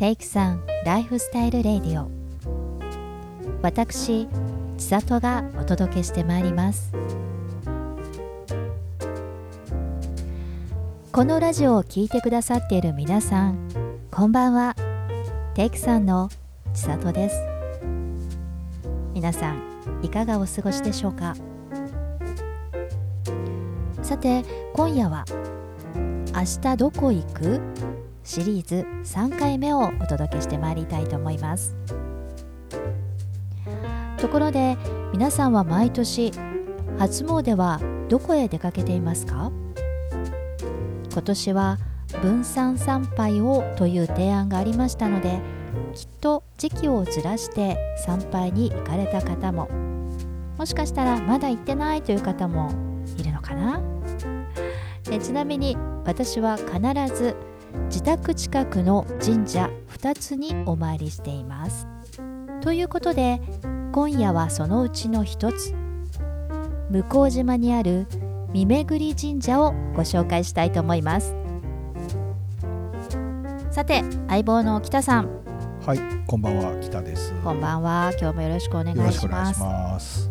[0.00, 2.10] テイクさんライフスタイルレディオ。
[3.60, 4.26] 私
[4.78, 6.94] 千里がお届けしてまいります。
[11.12, 13.58] このラジオを聴いてくださっている皆さん
[14.10, 14.74] こんばんは。
[15.52, 16.30] テイクさんの
[16.72, 17.36] 千里です。
[19.12, 21.36] 皆さんいかがお過ごしでしょうか？
[24.02, 25.26] さて今夜は
[26.34, 27.60] 明日どこ行く？
[28.22, 31.74] シリーズ3回目をお届けしてまいりたいと思います。
[34.18, 34.76] ところで
[35.12, 36.30] 皆さんは毎年
[36.98, 39.50] 初詣はどこへ出かけていますか？
[41.10, 41.78] 今年は
[42.22, 45.40] 分散参拝をという提案がありましたので
[45.94, 49.68] きっと時期をずらして参拝に行かれた方も
[50.58, 52.70] もしかしたらまだ行ってないという方も
[53.16, 53.80] いるのかな？
[55.10, 56.70] えちなみに私は必
[57.16, 57.34] ず
[57.86, 61.86] 自宅近くの神社2つにお参りしています。
[62.62, 63.40] ということで
[63.92, 65.74] 今夜はそのうちの1つ
[66.90, 68.06] 向島にある
[68.52, 71.34] 三巡神社をご紹介したいと思います。
[73.70, 75.28] さて相棒の北さん。
[75.86, 77.32] はいこんばんは北です。
[77.42, 78.12] こんばんは。
[78.20, 80.30] 今日もよろしくお願いよろしくお願いしますます。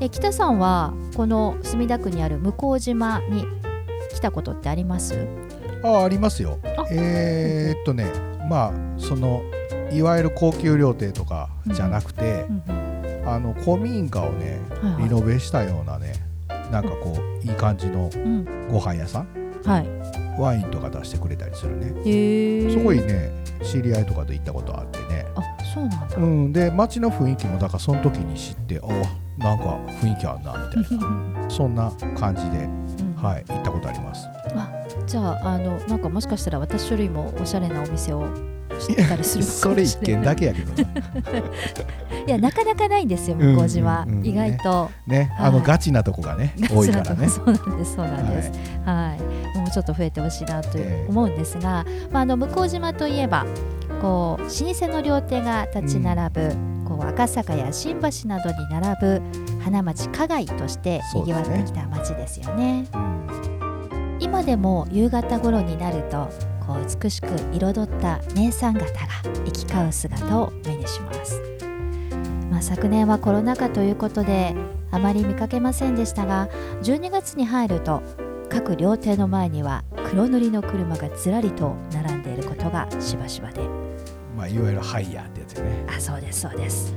[0.00, 3.44] え北さんはこの墨田区にある向島に
[4.12, 5.14] 来たことってあります？
[5.82, 6.58] あありますよ。
[6.76, 6.86] あ。
[6.90, 8.06] えー、っとね
[8.48, 9.42] まあその
[9.92, 12.46] いわゆる高級料亭とかじゃなくて、
[13.26, 14.60] あの古民家をね
[14.98, 16.14] リノベしたようなね
[16.70, 19.26] なんかこういい感じのうんご飯屋さん？
[19.64, 19.86] はい。
[20.40, 21.88] ワインとか出してくれたりするね。
[22.72, 23.30] すごいね
[23.62, 25.26] 知り合いとかで行ったことあってね。
[25.34, 25.42] あ
[25.74, 28.86] そうなんだ、うんで街の雰囲気もだからその時に知ってあ
[29.42, 31.50] なんか雰囲気あるなみたいな。
[31.50, 33.14] そんな感じでうん。
[33.22, 34.26] はい行ったことあります
[35.12, 38.26] じゃああのなんかもしかしたら私よりもおしゃれなお店を
[38.80, 40.92] 知ってたりするかそれ一軒だけやけどない。
[42.30, 47.28] やなかなかないんですようん向島、うんうん意外と、ね、あのはいガチなとこがね、 多いからね。
[47.28, 48.52] そうなんですそうなんです。
[48.86, 49.14] は
[49.54, 51.06] い、もうちょっと増えてほしいなとええ。
[51.10, 53.44] 思うんですが、まあ、あの向島といえば
[54.00, 56.56] こう老舗の料亭が立ち並ぶ、
[56.88, 59.22] こう赤坂や新橋などに並ぶ
[59.62, 61.42] 花町花街としてそうですね。
[61.42, 62.86] 賑わってきた町ですよね。
[62.94, 63.21] う
[64.40, 66.28] ん今でも夕方頃になると
[66.66, 68.88] こう美しく彩った姉さん方が
[69.44, 71.40] 行き交う姿を目にします、
[72.50, 74.54] まあ、昨年はコロナ禍ということで
[74.90, 76.48] あまり見かけませんでしたが
[76.82, 78.02] 12月に入ると
[78.48, 83.62] 各料亭の前には黒塗りの車がずらりと並んでいることがしばしばで。
[84.36, 85.86] まあ、いわゆるハイヤーってやつよね。
[85.88, 86.94] あそうですそうです。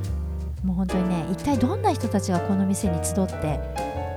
[0.63, 3.59] もう本当にね一体どんな人たちがこの店に集って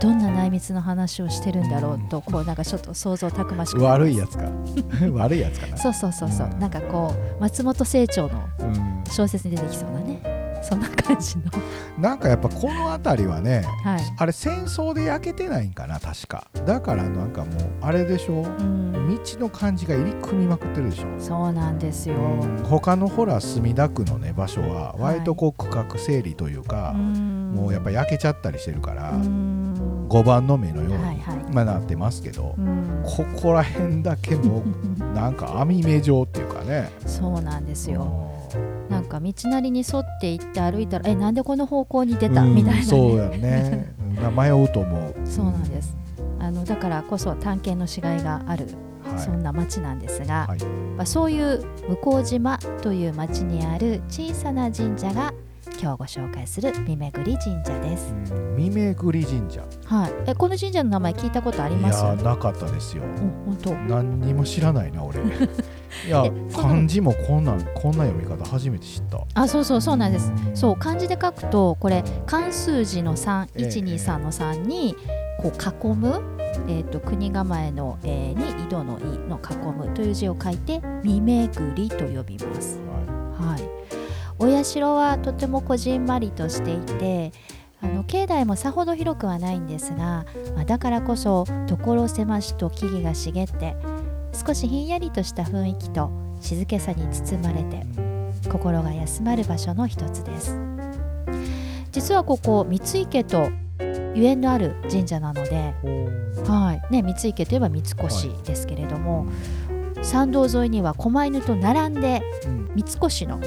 [0.00, 4.44] どんな内密の話をしてるんだろうとこうなんかちょっと想像たくましく悪いやつか。
[5.12, 5.76] 悪いやつかな。
[5.76, 6.58] そうそうそうそう、うん。
[6.58, 10.38] なんかこう松本清張のうん、小説に出てきそうなね。
[10.62, 11.44] そんな感じの。
[11.98, 14.00] なんかやっぱこの辺りはね、はい。
[14.16, 16.46] あれ戦争で焼けてないんかな、確か。
[16.66, 18.42] だからなんかもう、あれでしょ。
[18.42, 18.92] うん。
[19.08, 21.06] 道の感じが入り組みまくってるでしょ。
[21.18, 22.64] そうなんですよ、うん。
[22.64, 29.57] 他のほら墨田区のね場所は割とこう区画整理というか、もうやっぱ焼けちゃったりしてるから、うん
[30.08, 30.98] 5番の目のように、
[31.52, 33.02] まあなってますけど、うん。
[33.04, 34.62] ここら辺だけも
[34.98, 36.90] う なんか網目状っていうかね。
[37.06, 38.06] そうなんですよ。
[38.88, 43.92] うなんか道なりに沿って行って歩いたらえなんでこの方向に出んたみたいな、ね、そうやね。
[44.02, 45.14] うん迷うと思う。
[45.24, 45.96] そうなんです。
[46.40, 48.66] あのだからこそ探検のしがいがある、
[49.04, 49.20] はい。
[49.20, 50.64] そんな町なんですが、はい。
[50.96, 51.64] まあ、そういう
[52.02, 55.32] 向島という町にある小さな神社が
[55.80, 58.12] 今日ご紹介する三巡神社です。
[58.12, 62.04] うん三巡神社はい、えこの神社の名前聞いたことありいます？
[62.04, 63.10] やなかったですようん、
[63.46, 63.74] 本当。
[63.74, 65.20] 何にも知らないな俺
[66.06, 66.24] いや
[66.54, 70.32] 漢字もこんなんこんな読み方初めて知ったあ、そうそうそうなんです。
[70.48, 74.96] うんそう漢字で書くとこれ漢数字の三ええ一二三の三に
[75.42, 76.20] こう囲む。
[76.66, 82.80] えー、と国構えの、えーに井戸の「井」の囲むという字を書いて「三巡り」と呼びます。
[83.38, 83.62] ははい、
[84.38, 87.32] お社はとてもこじんまりとしていて
[87.80, 90.24] あの境内もさほど広くはないんですが、
[90.54, 93.76] まあ、だからこそ所狭しと木々が茂って
[94.32, 97.84] 少しひんやりとした雰囲気と静けさに包まれて
[98.48, 100.56] 心が休まる場所の一つです。
[101.92, 103.48] 実はここ三井家と
[104.14, 105.74] ゆえんのある神社なので、
[106.46, 106.92] はい。
[106.92, 107.96] ね、三井家といえば三越
[108.44, 109.26] ですけれども、
[110.08, 112.58] 参道沿いには狛犬と並んでうん。
[112.74, 113.40] 三越の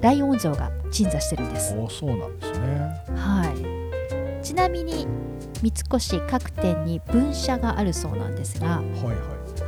[0.00, 1.76] ライオン像が鎮座してるんです。
[1.76, 3.02] おそうなんですね。
[3.14, 4.42] はい。
[4.42, 5.06] ちなみに
[5.60, 8.84] 三越各店に分社があるそうなんですが、はい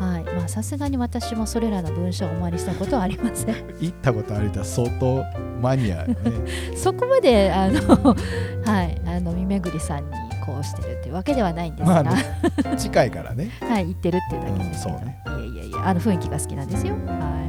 [0.01, 0.25] はい。
[0.25, 0.35] はい。
[0.37, 3.55] まあさすがに私もそれらの文章をお参りしたことはありません。
[3.81, 5.23] 行ったことある人は相当
[5.61, 6.17] マニア、ね、
[6.77, 8.17] そこまであの、
[8.65, 8.99] はい。
[9.05, 12.25] あの見巡りさんにこうしてるっていうわけではないんですが、まあね、
[12.79, 13.51] 近いからね。
[13.61, 16.95] はい行ってるっていうだけですけど、うんね、いやいやいやあの雰囲気が好きなんですよ。
[17.07, 17.45] は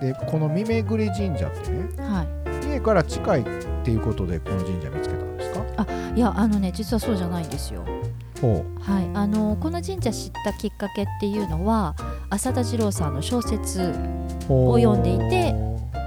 [0.00, 0.06] い。
[0.06, 2.24] でこの見巡り神社ってね、は
[2.64, 3.44] い、家から近いっ
[3.84, 5.60] ていうことでこの神社見つけたんですか？
[5.76, 7.82] あいやあのね実はそうじゃないんですよ。
[8.80, 11.94] はい、あのこの神社知ったきっかけっていうのは
[12.28, 13.94] 浅田次郎さんの小説
[14.48, 15.54] を読んでいて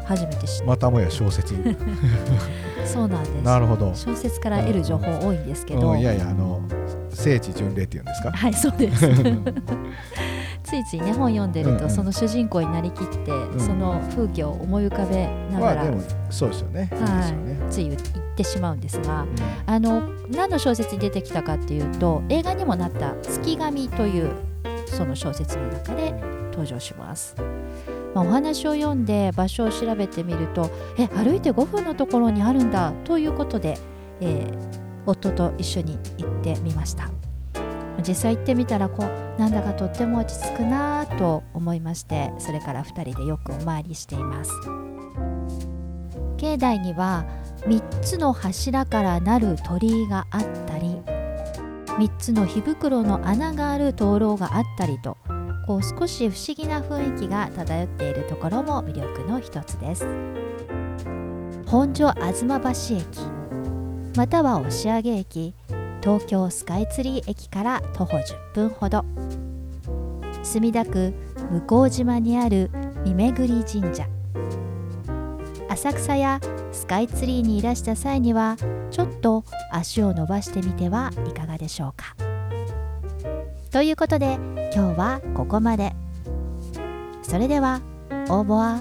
[0.06, 0.66] 初めて知った。
[0.66, 1.56] またもや小説
[2.86, 3.34] そうなんです。
[3.44, 3.92] なるほど。
[3.96, 6.62] 小説から得る情報多いんですけど、いやいやあの
[7.10, 8.32] 聖地巡礼っていうんですか？
[8.32, 9.08] はいそうです。
[10.64, 18.02] ついついね本読んでると、その主人公になりきって、うん、その風景を思い浮かべながら、まあ、でもそうですよね,、はい、ね、つい言っ
[18.36, 19.30] てしまうんですが、うん、
[19.68, 24.32] あの何の小説に出てきたかっていうと映画にもなった「月神」という
[24.88, 26.14] その小説の中で
[26.50, 27.36] 登場します。
[28.16, 33.78] まあ、お話を読んで場所を調べてみるとえ歩いて5分のところにあるんだということで、
[34.22, 34.58] えー、
[35.06, 37.12] 夫と一緒に行ってみました。
[38.08, 44.52] 実際行ってみたらこうなんだかとっても落ち着くなと思いましてそれから2人でよくお参りしています
[46.38, 47.26] 境内には
[47.62, 51.02] 3つの柱からなる鳥居があったり
[51.98, 55.18] 3つの火袋の穴がある灯籠があったりと
[55.66, 60.06] こう少し不思議な雰囲気が漂っているところも魅力の一つです。
[61.66, 63.06] 本所吾妻橋駅
[64.16, 65.54] または押上駅
[66.02, 69.04] 東京スカイツリー駅から徒歩10分ほど。
[70.44, 71.14] 墨田区
[71.68, 72.70] 向島にある
[73.04, 74.08] 見巡神社。
[75.68, 76.40] 浅草や
[76.72, 78.56] スカイツリーにいらした際には
[78.92, 82.25] ちょっと足を伸ばしてみてはいかがでしょうか。
[83.76, 84.40] ということで
[84.74, 85.92] 今日はここまで。
[87.24, 87.82] それでは
[88.30, 88.80] オーボア